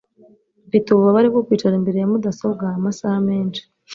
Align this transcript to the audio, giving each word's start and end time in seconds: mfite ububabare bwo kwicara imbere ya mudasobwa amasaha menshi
mfite 0.67 0.87
ububabare 0.89 1.27
bwo 1.31 1.41
kwicara 1.47 1.75
imbere 1.79 1.97
ya 1.99 2.09
mudasobwa 2.11 2.65
amasaha 2.77 3.17
menshi 3.29 3.61